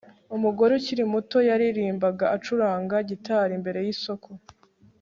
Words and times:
umugore 0.35 0.71
ukiri 0.79 1.03
muto 1.13 1.37
yaririmbaga 1.49 2.25
acuranga 2.35 2.95
gitari 3.09 3.51
imbere 3.59 3.79
yisoko 3.85 4.29